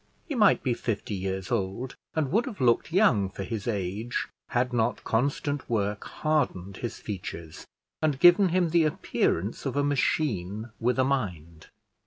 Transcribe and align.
He 0.27 0.33
might 0.33 0.63
be 0.63 0.73
fifty 0.73 1.13
years 1.13 1.51
old, 1.51 1.95
and 2.15 2.31
would 2.31 2.47
have 2.47 2.59
looked 2.59 2.91
young 2.91 3.29
for 3.29 3.43
his 3.43 3.67
age, 3.67 4.27
had 4.49 4.73
not 4.73 5.03
constant 5.03 5.69
work 5.69 6.05
hardened 6.05 6.77
his 6.77 6.97
features, 6.97 7.67
and 8.01 8.19
given 8.19 8.49
him 8.49 8.69
the 8.71 8.83
appearance 8.85 9.63
of 9.63 9.75
a 9.75 9.83
machine 9.83 10.71
with 10.79 10.97
a 10.97 11.03
mind. 11.03 11.67